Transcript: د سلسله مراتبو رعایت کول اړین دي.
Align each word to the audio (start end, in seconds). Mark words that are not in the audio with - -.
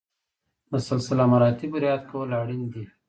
د 0.71 0.73
سلسله 0.89 1.23
مراتبو 1.33 1.81
رعایت 1.83 2.03
کول 2.11 2.29
اړین 2.41 2.63
دي. 2.73 2.85